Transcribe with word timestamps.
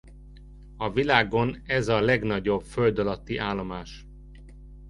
A 0.77 0.91
világon 0.91 1.61
ez 1.65 1.87
a 1.87 2.01
legnagyobb 2.01 2.61
föld 2.61 2.99
alatti 2.99 3.37
állomás. 3.37 4.05